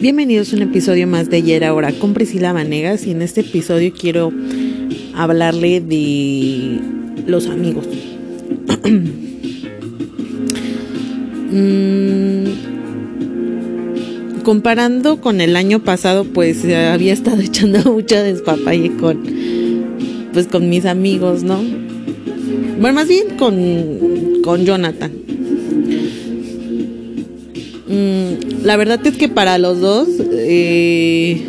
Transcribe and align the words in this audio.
Bienvenidos 0.00 0.52
a 0.52 0.56
un 0.56 0.62
episodio 0.62 1.08
más 1.08 1.28
de 1.28 1.38
Ayer 1.38 1.64
Ahora 1.64 1.90
con 1.90 2.14
Priscila 2.14 2.52
Vanegas 2.52 3.04
y 3.04 3.10
en 3.10 3.20
este 3.20 3.40
episodio 3.40 3.92
quiero 3.92 4.32
hablarle 5.12 5.80
de 5.80 6.78
los 7.26 7.48
amigos. 7.48 7.86
Mm, 11.50 12.44
comparando 14.42 15.18
con 15.22 15.40
el 15.40 15.56
año 15.56 15.82
pasado, 15.82 16.24
pues 16.24 16.62
había 16.62 17.14
estado 17.14 17.40
echando 17.40 17.90
mucha 17.90 18.22
despapalle 18.22 18.94
con, 18.96 19.22
pues 20.34 20.46
con 20.46 20.68
mis 20.68 20.84
amigos, 20.84 21.44
¿no? 21.44 21.58
Bueno, 22.78 22.96
más 22.96 23.08
bien 23.08 23.38
con, 23.38 24.42
con 24.42 24.66
Jonathan. 24.66 25.17
Mm, 27.88 28.64
la 28.64 28.76
verdad 28.76 29.00
es 29.06 29.16
que 29.16 29.28
para 29.28 29.56
los 29.58 29.80
dos, 29.80 30.08
eh, 30.30 31.42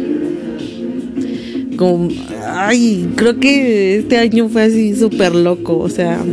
como, 1.75 2.09
ay, 2.47 3.09
creo 3.15 3.39
que 3.39 3.97
este 3.97 4.17
año 4.17 4.47
fue 4.47 4.63
así 4.63 4.95
súper 4.95 5.35
loco, 5.35 5.77
o 5.77 5.89
sea, 5.89 6.23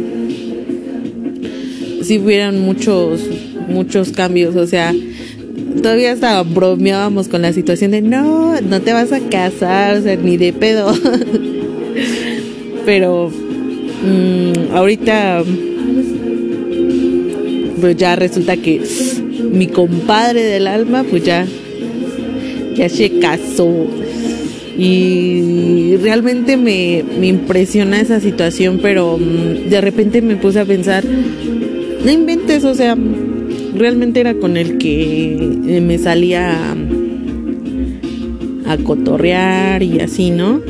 sí 2.02 2.18
hubieron 2.18 2.60
muchos, 2.60 3.20
muchos 3.68 4.10
cambios, 4.10 4.54
o 4.54 4.66
sea, 4.66 4.95
todavía 5.82 6.12
hasta 6.12 6.42
bromeábamos 6.42 7.26
con 7.28 7.42
la 7.42 7.52
situación 7.52 7.90
de 7.90 8.02
no, 8.02 8.60
no 8.60 8.80
te 8.80 8.92
vas 8.92 9.12
a 9.12 9.20
casar, 9.20 9.96
o 9.96 10.02
sea, 10.02 10.16
ni 10.16 10.36
de 10.36 10.52
pedo. 10.52 10.95
Pero 12.86 13.30
mm, 13.30 14.74
ahorita 14.74 15.42
pues 17.80 17.96
ya 17.96 18.16
resulta 18.16 18.56
que 18.56 18.82
mi 19.52 19.66
compadre 19.66 20.42
del 20.42 20.66
alma 20.66 21.05
pues 21.09 21.24
ya 21.24 21.46
ya 22.74 22.88
se 22.88 23.18
casó 23.18 23.87
y 24.79 25.96
realmente 26.02 26.57
me, 26.59 27.02
me 27.18 27.29
impresiona 27.29 28.01
esa 28.01 28.20
situación 28.20 28.80
pero 28.82 29.18
mm, 29.18 29.70
de 29.70 29.80
repente 29.80 30.20
me 30.20 30.37
puse 30.37 30.60
a 30.60 30.65
pensar 30.65 31.04
no 31.04 32.10
inventes 32.10 32.65
o 32.65 32.74
sea 32.74 32.96
realmente 33.76 34.20
era 34.20 34.35
con 34.35 34.57
el 34.57 34.79
que 34.79 35.35
eh, 35.66 35.80
me 35.80 35.98
salía 35.98 36.74
a, 38.66 38.76
cotorrear 38.79 39.82
y 39.82 40.01
así, 40.01 40.30
¿no? 40.30 40.60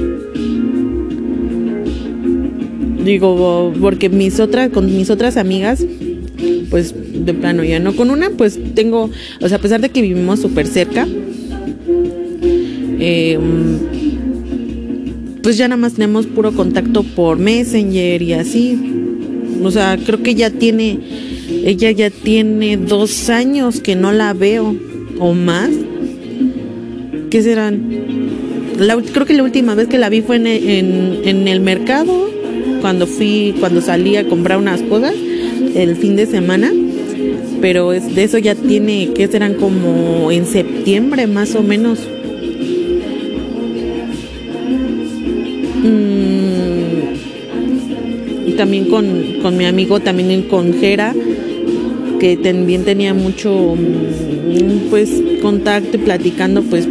Digo, 3.05 3.73
porque 3.81 4.09
mis 4.09 4.41
otras, 4.41 4.71
con 4.71 4.87
mis 4.87 5.11
otras 5.11 5.37
amigas, 5.37 5.85
pues 6.77 6.93
de 6.95 7.33
plano 7.33 7.65
ya 7.65 7.81
no. 7.81 7.97
Con 7.97 8.11
una, 8.11 8.29
pues 8.29 8.61
tengo, 8.75 9.09
o 9.41 9.49
sea, 9.49 9.57
a 9.57 9.61
pesar 9.63 9.81
de 9.81 9.89
que 9.89 10.03
vivimos 10.03 10.41
súper 10.41 10.67
cerca, 10.67 11.09
em, 12.99 13.79
pues 15.43 15.57
ya 15.57 15.69
nada 15.69 15.81
más 15.81 15.95
tenemos 15.95 16.27
puro 16.27 16.53
contacto 16.53 17.03
por 17.03 17.39
Messenger 17.39 18.21
y 18.21 18.35
así. 18.35 18.79
O 19.63 19.71
sea, 19.71 19.97
creo 20.05 20.23
que 20.23 20.35
ya 20.35 20.51
tiene 20.51 20.99
ella 21.65 21.91
ya 21.93 22.11
tiene 22.11 22.77
dos 22.77 23.31
años 23.31 23.81
que 23.81 23.97
no 23.97 24.13
la 24.13 24.35
veo 24.35 24.77
o 25.19 25.33
más. 25.33 25.71
¿Qué 27.31 27.43
serán? 27.43 28.05
creo 29.15 29.25
que 29.25 29.33
la 29.33 29.45
última 29.45 29.75
vez 29.75 29.89
que 29.89 29.97
la 29.97 30.11
vi 30.11 30.21
fue 30.21 30.37
en, 30.37 31.49
el 31.49 31.61
mercado, 31.61 32.29
cuando 32.83 33.07
fui, 33.07 33.55
cuando 33.61 33.81
salí 33.81 34.17
a 34.17 34.29
comprar 34.29 34.59
unas 34.59 34.83
cosas, 34.83 35.15
el 35.77 35.97
fin 35.97 36.17
de 36.17 36.27
semana. 36.27 36.73
Pero 37.61 37.93
es, 37.93 38.15
de 38.15 38.25
eso 38.25 38.39
ya 38.39 38.55
tiene, 38.55 39.11
¿qué 39.15 39.29
serán? 39.29 39.55
Como 39.55 40.31
en 40.31 40.47
septiembre 40.47 41.27
más 41.27 41.55
o 41.55 41.63
menos. 41.63 42.01
y 45.83 45.89
mm, 48.53 48.57
también 48.57 48.87
con, 48.87 49.39
con 49.41 49.57
mi 49.57 49.67
amigo, 49.67 50.01
también 50.01 50.43
con 50.43 50.75
Jera 50.75 51.15
que 52.19 52.37
también 52.37 52.85
tenía 52.85 53.15
mucho 53.15 53.77
mm, 53.77 54.89
pues 54.91 55.23
contacto 55.43 55.97
y 55.97 56.01
platicando 56.01 56.63
pues 56.63 56.89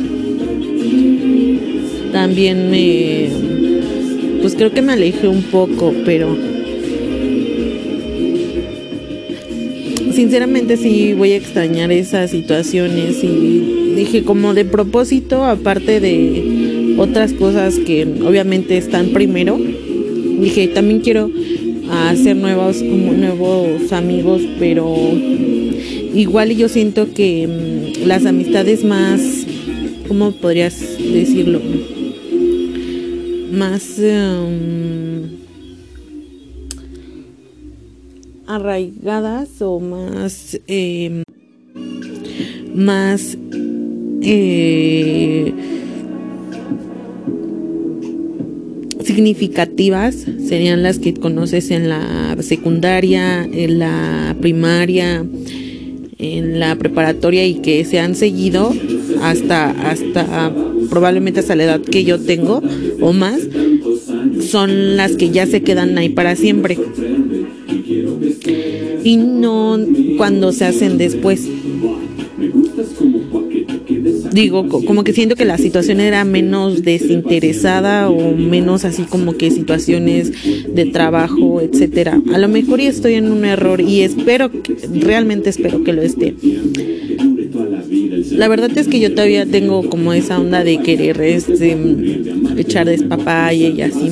también 2.11 2.69
me 2.69 3.29
pues 4.41 4.55
creo 4.55 4.71
que 4.71 4.81
me 4.81 4.93
alejé 4.93 5.27
un 5.27 5.43
poco 5.43 5.93
pero 6.05 6.37
sinceramente 10.15 10.77
sí 10.77 11.13
voy 11.13 11.33
a 11.33 11.37
extrañar 11.37 11.91
esas 11.91 12.31
situaciones 12.31 13.23
y 13.23 13.93
dije 13.95 14.23
como 14.23 14.53
de 14.53 14.65
propósito 14.65 15.45
aparte 15.45 15.99
de 15.99 16.95
otras 16.97 17.33
cosas 17.33 17.77
que 17.79 18.07
obviamente 18.25 18.77
están 18.77 19.09
primero 19.09 19.59
dije 20.39 20.67
también 20.69 21.01
quiero 21.01 21.29
a 21.89 22.09
hacer 22.09 22.35
nuevos, 22.35 22.81
nuevos 22.81 23.91
amigos, 23.91 24.41
pero 24.59 24.95
igual 26.13 26.55
yo 26.55 26.67
siento 26.69 27.13
que 27.13 27.47
mm, 27.47 28.07
las 28.07 28.25
amistades 28.25 28.83
más, 28.83 29.21
¿cómo 30.07 30.31
podrías 30.31 30.79
decirlo? 30.97 31.61
Más 33.51 33.99
em, 33.99 35.14
arraigadas 38.47 39.61
o 39.61 39.79
más, 39.79 40.59
em, 40.67 41.23
más 42.73 43.37
eh, 44.21 45.53
significativas 49.03 50.15
serían 50.47 50.83
las 50.83 50.99
que 50.99 51.13
conoces 51.13 51.71
en 51.71 51.89
la 51.89 52.35
secundaria, 52.41 53.43
en 53.43 53.79
la 53.79 54.35
primaria, 54.41 55.25
en 56.17 56.59
la 56.59 56.75
preparatoria 56.75 57.45
y 57.45 57.55
que 57.55 57.85
se 57.85 57.99
han 57.99 58.15
seguido 58.15 58.73
hasta 59.21 59.69
hasta 59.89 60.51
probablemente 60.89 61.39
hasta 61.39 61.55
la 61.55 61.63
edad 61.65 61.81
que 61.81 62.03
yo 62.03 62.19
tengo 62.19 62.61
o 63.01 63.13
más 63.13 63.39
son 64.41 64.97
las 64.97 65.13
que 65.13 65.29
ya 65.29 65.45
se 65.45 65.61
quedan 65.61 65.97
ahí 65.97 66.09
para 66.09 66.35
siempre 66.35 66.77
y 69.05 69.17
no 69.17 69.79
cuando 70.17 70.51
se 70.51 70.65
hacen 70.65 70.97
después 70.97 71.47
digo, 74.35 74.67
como 74.67 75.03
que 75.03 75.13
siento 75.13 75.35
que 75.35 75.45
la 75.45 75.57
situación 75.57 76.01
era 76.01 76.25
menos 76.25 76.83
desinteresada 76.83 78.09
o 78.09 78.35
menos 78.35 78.83
así 78.83 79.03
como 79.03 79.37
que 79.37 79.49
situaciones 79.49 80.31
de 80.67 80.85
trabajo, 80.87 81.61
etcétera. 81.61 82.21
A 82.33 82.37
lo 82.37 82.49
mejor 82.49 82.81
y 82.81 82.87
estoy 82.87 83.13
en 83.13 83.31
un 83.31 83.45
error 83.45 83.79
y 83.79 84.01
espero, 84.01 84.51
realmente 84.99 85.49
espero 85.49 85.83
que 85.83 85.93
lo 85.93 86.01
esté. 86.01 86.35
La 88.31 88.49
verdad 88.49 88.77
es 88.77 88.89
que 88.89 88.99
yo 88.99 89.11
todavía 89.13 89.45
tengo 89.45 89.89
como 89.89 90.11
esa 90.11 90.39
onda 90.39 90.63
de 90.63 90.79
querer 90.79 91.21
este, 91.21 91.77
echar 92.57 92.87
despapalle 92.87 93.69
y 93.69 93.81
así. 93.81 94.11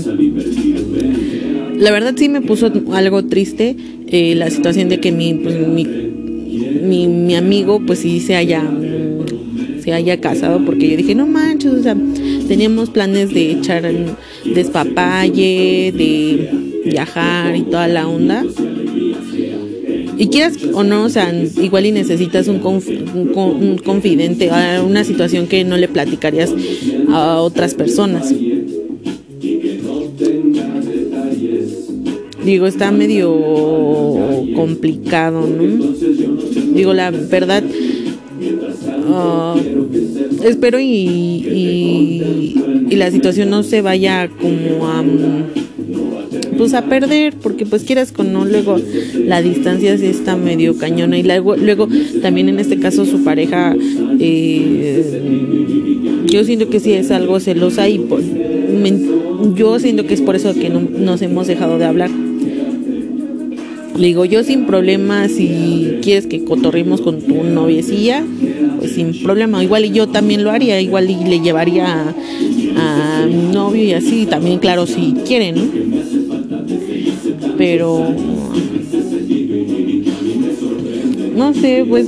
La 1.78 1.92
verdad 1.92 2.14
sí 2.16 2.30
me 2.30 2.40
puso 2.40 2.72
algo 2.94 3.26
triste 3.26 3.76
eh, 4.14 4.36
la 4.36 4.50
situación 4.50 4.90
de 4.90 5.00
que 5.00 5.12
mi, 5.12 5.34
pues, 5.34 5.68
mi, 5.68 5.86
mi, 5.86 7.08
mi 7.08 7.36
amigo 7.36 7.82
pues 7.86 8.00
sí 8.00 8.20
se 8.20 8.36
haya 8.36 8.64
se 9.84 9.92
haya 9.92 10.22
casado, 10.22 10.64
porque 10.66 10.90
yo 10.90 10.96
dije, 10.96 11.14
no 11.14 11.28
manches, 11.28 11.74
o 11.74 11.84
sea, 11.84 11.98
teníamos 12.48 12.90
planes 12.90 13.34
de 13.34 13.52
echar 13.52 13.84
despapalle, 14.46 15.92
de 15.92 16.50
viajar 16.86 17.56
y 17.56 17.64
toda 17.64 17.90
la 17.90 18.08
onda. 18.08 18.46
Y 20.18 20.28
quieras 20.28 20.58
o 20.74 20.84
no, 20.84 21.04
o 21.04 21.10
sea, 21.10 21.34
igual 21.62 21.86
y 21.86 21.92
necesitas 21.92 22.48
un, 22.48 22.62
un, 22.64 23.78
confidente, 23.84 24.50
una 24.86 25.04
situación 25.04 25.48
que 25.48 25.66
no 25.66 25.76
le 25.76 25.90
platicarías 25.90 26.54
a 27.10 27.42
otras 27.42 27.74
personas. 27.74 28.34
Digo, 32.46 32.68
está 32.68 32.92
medio 32.92 33.34
complicado, 34.56 35.48
¿no? 35.48 35.94
Digo, 36.74 36.94
la 36.94 37.12
verdad, 37.12 37.64
Ah, 39.08 39.56
espero 40.44 40.80
y, 40.80 40.86
y, 42.90 42.96
la 42.96 43.12
situación 43.12 43.50
no 43.50 43.64
se 43.64 43.82
vaya 43.82 44.30
como 44.30 44.88
a 44.88 45.04
pues 46.58 46.74
a 46.76 46.84
perder 46.86 47.34
porque 47.42 47.66
pues 47.66 47.84
quieras 47.84 48.12
con 48.12 48.32
no 48.32 48.46
luego 48.46 48.78
la 49.18 49.42
distancia 49.42 49.98
sí 49.98 50.06
está 50.06 50.38
medio 50.38 50.78
cañona 50.78 51.18
y 51.18 51.24
luego 51.24 51.56
luego 51.56 51.88
también 52.22 52.50
en 52.50 52.60
este 52.60 52.80
caso 52.80 53.06
su 53.06 53.24
pareja 53.24 53.76
eh, 54.20 55.04
yo 56.28 56.44
siento 56.44 56.70
que 56.70 56.80
sí 56.80 56.94
es 56.94 57.10
algo 57.10 57.40
celosa 57.40 57.90
y 57.90 58.00
yo 59.56 59.80
siento 59.80 60.06
que 60.06 60.14
es 60.14 60.22
por 60.22 60.36
eso 60.36 60.54
que 60.54 60.70
no, 60.70 60.82
nos 60.82 61.22
hemos 61.24 61.48
dejado 61.48 61.80
de 61.80 61.86
hablar 61.86 62.12
Le 63.98 64.08
digo, 64.08 64.26
yo 64.26 64.44
sin 64.44 64.66
problema, 64.66 65.30
si 65.30 66.00
quieres 66.02 66.26
que 66.28 66.44
cotorrimos 66.44 67.02
con 67.02 67.22
tu 67.22 67.44
noviecilla, 67.44 68.24
pues 68.80 68.94
sin 68.94 69.22
problema. 69.22 69.64
Igual 69.64 69.86
y 69.86 69.92
yo 69.92 70.08
también 70.08 70.44
lo 70.44 70.52
haría, 70.52 70.82
igual 70.82 71.10
y 71.10 71.24
le 71.24 71.40
llevaría 71.42 72.14
a, 72.76 73.24
a 73.24 73.26
mi 73.28 73.54
novio 73.54 73.84
y 73.84 73.94
así, 73.94 74.26
también 74.26 74.60
claro, 74.60 74.88
si 74.88 75.14
quieren, 75.26 75.56
¿no? 75.56 75.64
Pero 77.58 78.16
no 81.36 81.54
sé, 81.54 81.86
pues 81.88 82.08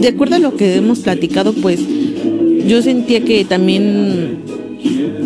de 0.00 0.08
acuerdo 0.08 0.36
a 0.36 0.38
lo 0.38 0.56
que 0.56 0.76
hemos 0.76 1.00
platicado, 1.00 1.52
pues 1.52 1.80
yo 2.66 2.82
sentía 2.82 3.20
que 3.24 3.44
también 3.44 4.38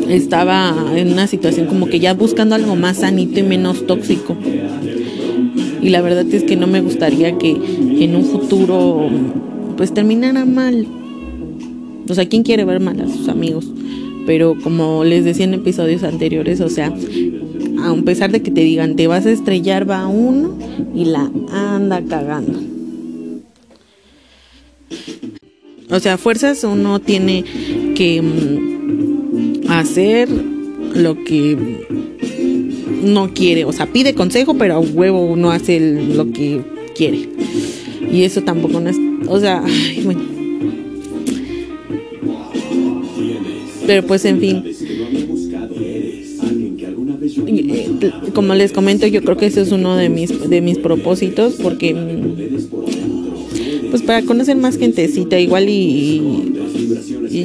estaba 0.08 0.92
en 0.94 1.12
una 1.12 1.26
situación 1.26 1.66
como 1.66 1.86
que 1.86 2.00
ya 2.00 2.14
buscando 2.14 2.54
algo 2.54 2.76
más 2.76 2.98
sanito 2.98 3.40
y 3.40 3.42
menos 3.42 3.86
tóxico. 3.86 4.36
Y 5.86 5.90
la 5.90 6.02
verdad 6.02 6.26
es 6.26 6.42
que 6.42 6.56
no 6.56 6.66
me 6.66 6.80
gustaría 6.80 7.38
que 7.38 7.50
en 7.50 8.16
un 8.16 8.24
futuro 8.24 9.08
pues 9.76 9.94
terminara 9.94 10.44
mal. 10.44 10.84
O 12.08 12.12
sea, 12.12 12.28
¿quién 12.28 12.42
quiere 12.42 12.64
ver 12.64 12.80
mal 12.80 13.00
a 13.00 13.06
sus 13.06 13.28
amigos? 13.28 13.68
Pero 14.26 14.56
como 14.60 15.04
les 15.04 15.24
decía 15.24 15.44
en 15.44 15.54
episodios 15.54 16.02
anteriores, 16.02 16.60
o 16.60 16.68
sea, 16.68 16.92
a 17.78 17.94
pesar 18.04 18.32
de 18.32 18.42
que 18.42 18.50
te 18.50 18.62
digan 18.62 18.96
te 18.96 19.06
vas 19.06 19.26
a 19.26 19.30
estrellar, 19.30 19.88
va 19.88 20.08
uno 20.08 20.58
y 20.92 21.04
la 21.04 21.30
anda 21.52 22.02
cagando. 22.02 22.58
O 25.88 26.00
sea, 26.00 26.18
fuerzas 26.18 26.64
uno 26.64 26.98
tiene 26.98 27.44
que 27.94 28.22
mm, 28.22 29.70
hacer 29.70 30.28
lo 30.96 31.22
que 31.22 31.56
no 33.02 33.32
quiere. 33.32 33.64
O 33.64 33.72
sea, 33.72 33.86
pide 33.86 34.14
consejo, 34.14 34.54
pero 34.54 34.74
a 34.74 34.80
huevo 34.80 35.36
no 35.36 35.50
hace 35.50 35.80
lo 35.80 36.30
que 36.32 36.60
quiere. 36.94 37.28
Y 38.10 38.22
eso 38.22 38.42
tampoco 38.42 38.80
no 38.80 38.90
es. 38.90 38.96
O 39.28 39.40
sea, 39.40 39.62
bueno. 40.04 40.20
Pero 43.86 44.06
pues 44.06 44.24
en 44.24 44.40
fin. 44.40 44.64
Eh, 47.48 48.12
como 48.34 48.54
les 48.54 48.72
comento, 48.72 49.06
yo 49.06 49.22
creo 49.22 49.36
que 49.36 49.46
ese 49.46 49.62
es 49.62 49.72
uno 49.72 49.96
de 49.96 50.08
mis, 50.08 50.48
de 50.48 50.60
mis 50.60 50.78
propósitos 50.78 51.54
porque 51.54 51.94
pues 53.90 54.02
para 54.02 54.22
conocer 54.22 54.56
más 54.56 54.78
gentecita 54.78 55.38
igual 55.38 55.68
y, 55.68 56.55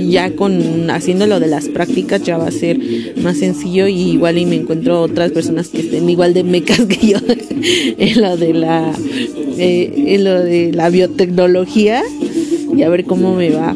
ya 0.10 0.36
con 0.36 0.90
haciendo 0.90 1.28
lo 1.28 1.40
de 1.40 1.48
las 1.48 1.68
prácticas 1.68 2.22
ya 2.24 2.38
va 2.38 2.48
a 2.48 2.52
ser 2.52 2.80
más 3.22 3.38
sencillo 3.38 3.88
y 3.88 4.12
igual 4.12 4.38
y 4.38 4.46
me 4.46 4.56
encuentro 4.56 5.02
otras 5.02 5.32
personas 5.32 5.70
que 5.70 5.80
estén 5.80 6.10
igual 6.10 6.34
de 6.34 6.44
mecas 6.44 6.82
que 6.86 7.08
yo 7.08 7.18
en 7.98 8.22
lo 8.22 8.38
de 8.38 8.54
la 8.54 8.94
eh, 9.58 9.94
en 10.08 10.24
lo 10.24 10.40
de 10.40 10.72
la 10.72 10.90
biotecnología 10.90 12.04
y 12.76 12.84
a 12.84 12.90
ver 12.90 13.06
cómo 13.06 13.36
me 13.36 13.52
va. 13.52 13.76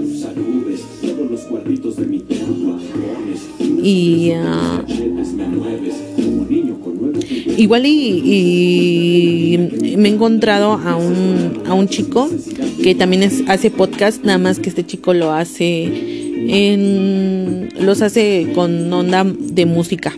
Y 3.83 4.31
uh, 4.31 4.81
igual 7.57 7.83
y, 7.85 9.59
me 9.97 10.09
he 10.09 10.13
encontrado 10.13 10.73
a 10.73 10.95
un, 10.95 11.61
a 11.67 11.73
un 11.73 11.87
chico 11.87 12.29
que 12.85 12.93
también 12.93 13.23
es, 13.23 13.41
hace 13.47 13.71
podcast, 13.71 14.23
nada 14.23 14.37
más 14.37 14.59
que 14.59 14.69
este 14.69 14.85
chico 14.85 15.15
lo 15.15 15.31
hace 15.31 15.89
los 17.79 18.03
hace 18.03 18.49
con 18.53 18.93
onda 18.93 19.25
de 19.25 19.65
música. 19.65 20.13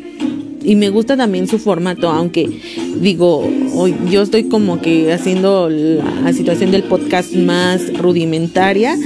Y 0.66 0.76
me 0.76 0.90
gusta 0.90 1.16
también 1.16 1.48
su 1.48 1.60
formato, 1.60 2.10
aunque 2.10 2.50
digo, 3.00 3.50
hoy 3.74 3.96
yo 4.12 4.22
estoy 4.22 4.50
como 4.50 4.82
que 4.82 5.14
haciendo 5.14 5.70
la 5.70 6.34
situación 6.34 6.72
del 6.72 6.84
podcast 6.84 7.34
más 7.36 7.98
rudimentaria, 7.98 8.98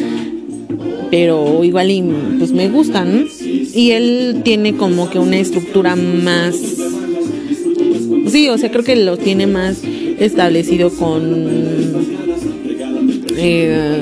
pero 1.11 1.63
igual 1.63 1.91
y 1.91 2.03
pues 2.39 2.53
me 2.53 2.67
gustan. 2.67 3.27
Y 3.75 3.91
él 3.91 4.41
tiene 4.43 4.75
como 4.75 5.07
que 5.11 5.19
una 5.19 5.37
estructura 5.37 5.95
más 5.95 6.55
Sí, 8.27 8.49
o 8.49 8.57
sea, 8.57 8.71
creo 8.71 8.83
que 8.83 8.95
lo 8.95 9.17
tiene 9.17 9.45
más 9.45 9.83
establecido 9.83 10.89
con... 10.89 12.20
Eh, 13.43 13.97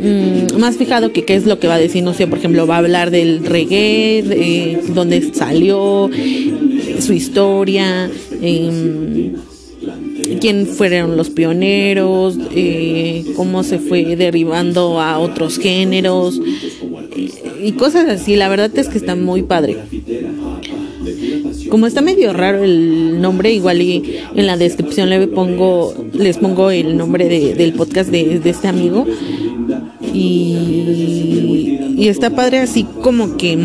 mm, 0.00 0.58
más 0.58 0.76
fijado 0.76 1.12
que 1.12 1.24
qué 1.24 1.34
es 1.34 1.46
lo 1.46 1.58
que 1.58 1.68
va 1.68 1.74
a 1.74 1.78
decir, 1.78 2.02
no 2.02 2.14
sé, 2.14 2.26
por 2.26 2.38
ejemplo, 2.38 2.66
va 2.66 2.76
a 2.76 2.78
hablar 2.78 3.10
del 3.10 3.44
reggae, 3.44 4.22
de 4.22 4.80
dónde 4.94 5.34
salió, 5.34 6.08
su 7.00 7.12
historia, 7.12 8.10
em, 8.40 9.34
quién 10.40 10.66
fueron 10.66 11.16
los 11.16 11.28
pioneros, 11.28 12.38
eh, 12.54 13.24
cómo 13.36 13.62
se 13.62 13.78
fue 13.78 14.16
derivando 14.16 15.00
a 15.00 15.18
otros 15.18 15.58
géneros 15.58 16.40
y 17.62 17.72
cosas 17.72 18.08
así. 18.08 18.36
La 18.36 18.48
verdad 18.48 18.70
es 18.74 18.88
que 18.88 18.98
está 18.98 19.14
muy 19.14 19.42
padre. 19.42 19.76
Como 21.72 21.86
está 21.86 22.02
medio 22.02 22.34
raro 22.34 22.62
el 22.64 23.18
nombre, 23.22 23.50
igual 23.50 23.80
y 23.80 24.18
en 24.34 24.46
la 24.46 24.58
descripción 24.58 25.08
le 25.08 25.26
pongo, 25.26 25.94
les 26.12 26.36
pongo 26.36 26.70
el 26.70 26.98
nombre 26.98 27.30
del 27.30 27.72
podcast 27.72 28.10
de, 28.10 28.42
este 28.44 28.68
amigo. 28.68 29.06
Y, 30.12 31.78
está 31.98 32.28
padre 32.28 32.58
así 32.58 32.84
como 33.02 33.38
que 33.38 33.58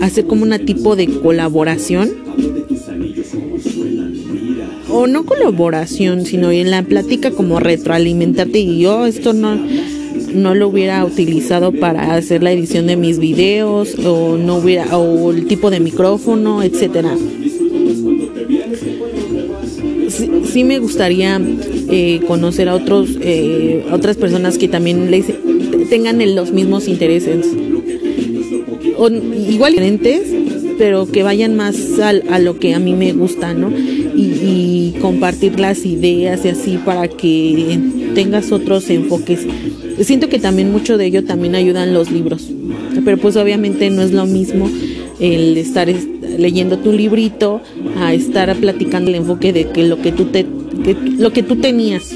hace 0.00 0.24
como 0.24 0.42
una 0.42 0.58
tipo 0.58 0.96
de 0.96 1.06
colaboración. 1.06 2.10
O 4.90 5.06
no 5.06 5.24
colaboración, 5.24 6.26
sino 6.26 6.50
en 6.50 6.68
la 6.68 6.82
plática 6.82 7.30
como 7.30 7.60
retroalimentarte 7.60 8.58
y 8.58 8.80
yo 8.80 9.06
esto 9.06 9.34
no 9.34 9.56
no 10.34 10.54
lo 10.54 10.68
hubiera 10.68 11.04
utilizado 11.04 11.72
para 11.72 12.14
hacer 12.14 12.42
la 12.42 12.52
edición 12.52 12.86
de 12.86 12.96
mis 12.96 13.18
videos 13.18 13.94
o 13.98 14.38
no 14.38 14.56
hubiera 14.56 14.96
o 14.96 15.30
el 15.30 15.46
tipo 15.46 15.70
de 15.70 15.78
micrófono, 15.78 16.62
etcétera. 16.62 17.14
Sí, 20.52 20.64
me 20.64 20.78
gustaría 20.78 21.40
eh, 21.90 22.20
conocer 22.26 22.68
a 22.68 22.74
otros 22.74 23.10
eh, 23.22 23.86
otras 23.90 24.16
personas 24.16 24.58
que 24.58 24.68
también 24.68 25.10
tengan 25.88 26.34
los 26.34 26.52
mismos 26.52 26.88
intereses. 26.88 27.46
O, 28.98 29.08
igual 29.08 29.72
diferentes 29.72 30.42
pero 30.78 31.06
que 31.06 31.22
vayan 31.22 31.56
más 31.56 31.76
a 32.00 32.38
lo 32.38 32.58
que 32.58 32.74
a 32.74 32.78
mí 32.78 32.94
me 32.94 33.12
gusta 33.12 33.54
no 33.54 33.70
y 34.14 34.94
compartir 35.00 35.58
las 35.60 35.86
ideas 35.86 36.44
y 36.44 36.48
así 36.48 36.78
para 36.84 37.08
que 37.08 37.78
tengas 38.14 38.52
otros 38.52 38.90
enfoques. 38.90 39.46
Siento 40.00 40.28
que 40.28 40.38
también 40.38 40.72
mucho 40.72 40.98
de 40.98 41.06
ello 41.06 41.24
también 41.24 41.54
ayudan 41.54 41.94
los 41.94 42.10
libros, 42.10 42.48
pero 43.04 43.16
pues 43.16 43.36
obviamente 43.36 43.90
no 43.90 44.02
es 44.02 44.12
lo 44.12 44.26
mismo 44.26 44.68
el 45.20 45.56
estar 45.56 45.88
leyendo 46.38 46.78
tu 46.78 46.92
librito 46.92 47.60
a 47.98 48.14
estar 48.14 48.54
platicando 48.56 49.10
el 49.10 49.16
enfoque 49.16 49.52
de 49.52 49.68
que 49.70 49.84
lo 49.84 50.00
que 50.00 50.12
tú 50.12 50.26
te 50.26 50.46
lo 51.18 51.32
que 51.32 51.42
tú 51.42 51.56
tenías. 51.56 52.10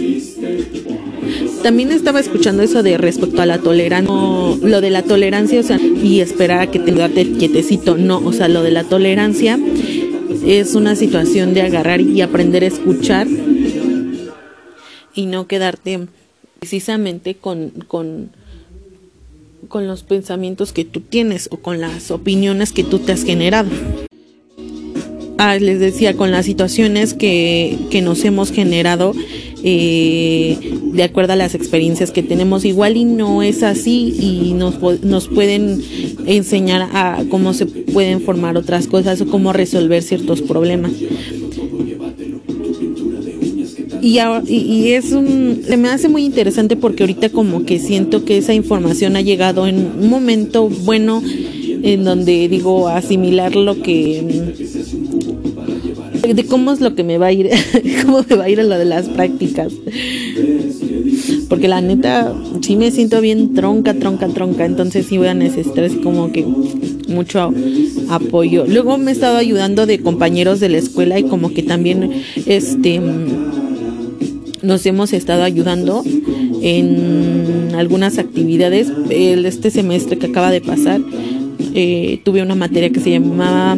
También 1.62 1.90
estaba 1.90 2.20
escuchando 2.20 2.62
eso 2.62 2.82
de 2.82 2.96
respecto 2.96 3.42
a 3.42 3.46
la 3.46 3.58
tolerancia, 3.58 4.14
lo 4.14 4.80
de 4.80 4.90
la 4.90 5.02
tolerancia, 5.02 5.61
o 5.61 5.62
sea, 5.62 5.80
y 5.80 6.20
esperar 6.20 6.61
a 6.61 6.70
que 6.70 6.78
te 6.78 6.92
quedarte 6.92 7.32
quietecito, 7.32 7.96
no, 7.96 8.18
o 8.18 8.32
sea, 8.32 8.49
lo 8.49 8.62
de 8.62 8.70
la 8.70 8.85
tolerancia 8.85 9.58
es 10.46 10.75
una 10.76 10.94
situación 10.94 11.54
de 11.54 11.62
agarrar 11.62 12.00
y 12.00 12.20
aprender 12.20 12.62
a 12.62 12.68
escuchar 12.68 13.26
y 15.14 15.26
no 15.26 15.49
quedarte 15.49 16.06
precisamente 16.61 17.35
con, 17.35 17.70
con, 17.88 18.30
con 19.68 19.88
los 19.88 20.04
pensamientos 20.04 20.73
que 20.73 20.85
tú 20.85 21.00
tienes 21.00 21.49
o 21.50 21.56
con 21.56 21.80
las 21.80 22.11
opiniones 22.12 22.73
que 22.73 22.85
tú 22.85 23.00
te 23.00 23.12
has 23.12 23.25
generado. 23.25 23.70
Ah, 25.38 25.56
les 25.58 25.80
decía, 25.80 26.14
con 26.14 26.30
las 26.30 26.46
situaciones 26.46 27.12
que, 27.12 27.76
que 27.90 28.00
nos 28.00 28.24
hemos 28.24 28.50
generado 28.50 29.12
eh, 29.62 30.56
de 30.92 31.02
acuerdo 31.02 31.34
a 31.34 31.36
las 31.36 31.54
experiencias 31.54 32.10
que 32.10 32.22
tenemos, 32.22 32.64
igual 32.64 32.96
y 32.96 33.04
no 33.04 33.42
es 33.42 33.62
así 33.62 34.14
y 34.18 34.54
nos, 34.54 34.80
nos 35.02 35.28
pueden 35.28 35.82
enseñar 36.26 36.88
a 36.92 37.24
cómo 37.28 37.52
se 37.52 37.66
pueden 37.66 38.20
formar 38.20 38.56
otras 38.56 38.86
cosas 38.86 39.20
o 39.20 39.26
cómo 39.26 39.52
resolver 39.52 40.02
ciertos 40.02 40.40
problemas. 40.40 40.92
Y, 44.00 44.20
y, 44.46 44.92
es 44.92 45.12
un, 45.12 45.62
me 45.78 45.88
hace 45.88 46.08
muy 46.08 46.24
interesante 46.24 46.76
porque 46.76 47.02
ahorita 47.02 47.30
como 47.30 47.64
que 47.64 47.78
siento 47.78 48.24
que 48.24 48.38
esa 48.38 48.54
información 48.54 49.16
ha 49.16 49.20
llegado 49.20 49.66
en 49.66 49.78
un 49.78 50.08
momento 50.08 50.68
bueno 50.68 51.22
en 51.82 52.04
donde 52.04 52.48
digo 52.48 52.88
asimilar 52.88 53.56
lo 53.56 53.82
que 53.82 54.65
de 56.35 56.47
cómo 56.47 56.73
es 56.73 56.80
lo 56.80 56.95
que 56.95 57.04
me 57.04 57.18
va 57.18 57.26
a 57.26 57.33
ir 57.33 57.50
cómo 58.04 58.25
me 58.28 58.37
va 58.37 58.45
a 58.45 58.49
ir 58.49 58.61
a 58.61 58.64
lo 58.64 58.78
de 58.78 58.85
las 58.85 59.09
prácticas 59.09 59.73
porque 61.49 61.68
la 61.68 61.80
neta 61.80 62.35
sí 62.61 62.76
me 62.76 62.90
siento 62.90 63.21
bien 63.21 63.54
tronca 63.54 63.95
tronca 63.95 64.28
tronca 64.28 64.64
entonces 64.64 65.06
sí 65.06 65.18
voy 65.18 65.28
a 65.28 65.35
necesitar 65.35 65.88
como 66.02 66.33
que 66.33 66.45
mucho 67.09 67.52
apoyo. 68.09 68.66
Luego 68.66 68.99
me 68.99 69.11
he 69.11 69.14
estado 69.14 69.37
ayudando 69.37 69.87
de 69.87 70.00
compañeros 70.00 70.61
de 70.61 70.68
la 70.68 70.78
escuela 70.78 71.18
y 71.18 71.25
como 71.25 71.52
que 71.52 71.62
también 71.62 72.11
este 72.47 73.00
nos 74.62 74.85
hemos 74.87 75.12
estado 75.12 75.45
ayudando 75.45 76.02
en 76.62 77.71
algunas 77.76 78.18
actividades. 78.18 78.92
este 79.11 79.71
semestre 79.71 80.18
que 80.18 80.26
acaba 80.26 80.50
de 80.50 80.61
pasar 80.61 81.00
eh, 81.75 82.21
tuve 82.25 82.42
una 82.42 82.54
materia 82.54 82.90
que 82.90 83.00
se 83.00 83.11
llamaba 83.11 83.76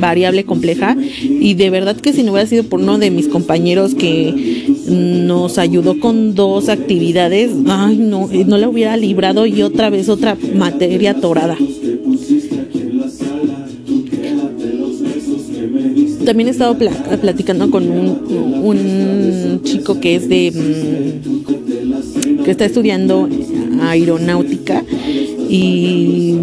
variable 0.00 0.44
compleja 0.44 0.96
y 1.20 1.54
de 1.54 1.70
verdad 1.70 1.96
que 1.96 2.12
si 2.12 2.22
no 2.22 2.32
hubiera 2.32 2.48
sido 2.48 2.64
por 2.64 2.80
uno 2.80 2.98
de 2.98 3.10
mis 3.10 3.28
compañeros 3.28 3.94
que 3.94 4.66
nos 4.88 5.58
ayudó 5.58 5.98
con 6.00 6.34
dos 6.34 6.68
actividades, 6.68 7.50
ay 7.66 7.96
no, 7.96 8.30
eh, 8.30 8.44
no 8.46 8.58
la 8.58 8.68
hubiera 8.68 8.96
librado 8.96 9.46
y 9.46 9.62
otra 9.62 9.90
vez 9.90 10.08
otra 10.08 10.36
materia 10.54 11.14
torada. 11.14 11.56
También 16.24 16.48
he 16.48 16.50
estado 16.50 16.76
platicando 17.20 17.70
con 17.70 17.88
un, 17.88 19.60
chico 19.62 20.00
que 20.00 20.16
es 20.16 20.28
de 20.28 20.50
mm, 20.50 22.42
que 22.42 22.50
está 22.50 22.64
estudiando 22.64 23.28
aeronáutica 23.80 24.84
y 25.48 26.34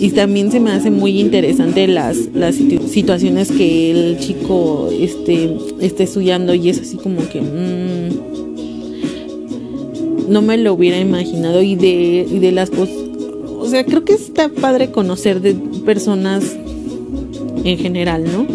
y 0.00 0.10
también 0.12 0.50
se 0.50 0.58
me 0.60 0.72
hace 0.72 0.90
muy 0.90 1.20
interesante 1.20 1.86
las, 1.86 2.16
las 2.34 2.54
situaciones 2.54 3.52
que 3.52 3.90
el 3.90 4.18
chico 4.18 4.88
este, 4.90 5.54
esté 5.80 6.04
estudiando 6.04 6.54
y 6.54 6.70
es 6.70 6.80
así 6.80 6.96
como 6.96 7.28
que 7.28 7.42
mm, 7.42 8.08
no 10.30 10.40
me 10.40 10.56
lo 10.56 10.72
hubiera 10.72 10.98
imaginado 10.98 11.60
y 11.60 11.76
de, 11.76 12.26
y 12.30 12.38
de 12.38 12.50
las 12.50 12.70
cosas, 12.70 12.96
o 13.58 13.66
sea, 13.68 13.84
creo 13.84 14.06
que 14.06 14.14
está 14.14 14.48
padre 14.48 14.90
conocer 14.90 15.42
de 15.42 15.54
personas 15.84 16.56
en 17.62 17.76
general, 17.76 18.24
¿no? 18.24 18.46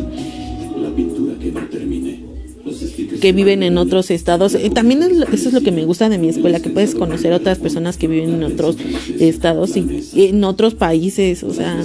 Que 3.21 3.31
viven 3.31 3.63
en 3.63 3.77
otros 3.77 4.11
estados. 4.11 4.55
Eh, 4.55 4.69
también 4.69 5.01
eso 5.03 5.49
es 5.49 5.53
lo 5.53 5.61
que 5.61 5.71
me 5.71 5.85
gusta 5.85 6.09
de 6.09 6.17
mi 6.17 6.29
escuela, 6.29 6.59
que 6.59 6.69
puedes 6.69 6.95
conocer 6.95 7.33
a 7.33 7.37
otras 7.37 7.59
personas 7.59 7.97
que 7.97 8.07
viven 8.07 8.33
en 8.35 8.43
otros 8.43 8.77
estados 9.19 9.75
y, 9.77 10.11
en 10.15 10.43
otros 10.43 10.75
países, 10.75 11.43
o 11.43 11.53
sea, 11.53 11.83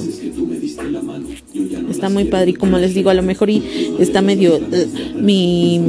está 1.90 2.08
muy 2.08 2.25
padre 2.25 2.50
y 2.50 2.54
como 2.54 2.78
les 2.78 2.94
digo, 2.94 3.10
a 3.10 3.14
lo 3.14 3.22
mejor 3.22 3.50
y 3.50 3.62
está 3.99 4.22
medio 4.22 4.56
eh, 4.56 4.87
mi 5.20 5.80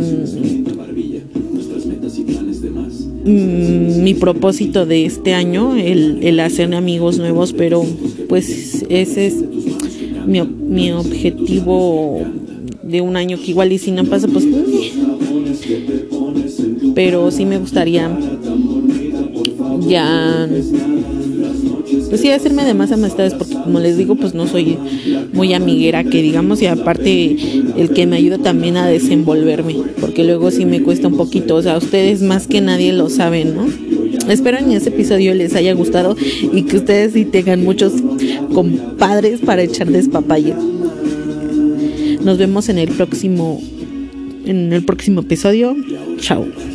mm, 3.26 4.04
mi 4.04 4.14
propósito 4.16 4.86
de 4.86 5.06
este 5.06 5.34
año, 5.34 5.76
el, 5.76 6.20
el 6.24 6.40
hacer 6.40 6.74
amigos 6.74 7.18
nuevos, 7.18 7.54
pero 7.54 7.86
pues 8.28 8.86
ese 8.90 9.28
es 9.28 9.36
mi, 10.26 10.42
mi 10.42 10.92
objetivo 10.92 12.26
de 12.84 13.02
un 13.02 13.16
año 13.16 13.38
que 13.38 13.52
igual 13.52 13.72
y 13.72 13.78
si 13.78 13.92
no 13.92 14.04
pasa 14.06 14.28
pues 14.28 14.46
pero 16.96 17.32
sí 17.32 17.46
me 17.46 17.58
gustaría 17.58 18.10
ya 19.88 20.48
pues 22.10 22.22
sí 22.22 22.30
hacerme 22.30 22.66
de 22.66 22.74
más 22.74 22.92
amistades 22.92 23.34
porque 23.34 23.54
como 23.54 23.80
les 23.80 23.98
digo 23.98 24.16
pues 24.16 24.34
no 24.34 24.48
soy 24.48 24.78
muy 25.34 25.54
amiguera 25.54 26.04
que 26.04 26.22
digamos 26.22 26.62
y 26.62 26.66
aparte 26.66 27.38
el 27.78 27.90
que 27.92 28.06
me 28.06 28.18
ayuda 28.18 28.38
también 28.38 28.78
a 28.78 28.88
desenvolverme 28.88 29.78
porque 30.00 30.24
luego 30.24 30.52
sí 30.52 30.66
me 30.66 30.82
cuesta 30.82 31.08
un 31.08 31.18
poquito 31.18 31.56
o 31.56 31.62
sea 31.62 31.78
ustedes 31.78 32.22
más 32.22 32.48
que 32.48 32.62
nadie 32.62 32.94
lo 32.94 33.10
saben 33.10 33.56
no 33.56 33.68
espero 34.32 34.58
en 34.58 34.72
ese 34.72 34.90
episodio 34.90 35.34
les 35.34 35.56
haya 35.56 35.74
gustado 35.74 36.16
y 36.54 36.64
que 36.64 36.78
ustedes 36.78 37.14
sí 37.14 37.26
tengan 37.26 37.64
muchos 37.64 37.94
compadres 38.54 39.40
para 39.40 39.64
echar 39.64 39.88
despapalle 39.88 40.54
nos 42.24 42.38
vemos 42.38 42.70
en 42.70 42.78
el 42.78 42.90
próximo 42.90 43.62
en 44.46 44.74
el 44.74 44.84
próximo 44.84 45.22
episodio. 45.22 45.76
Chao 46.20 46.71